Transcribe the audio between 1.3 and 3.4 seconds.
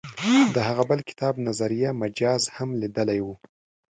نظریه مجاز هم لیدلی و.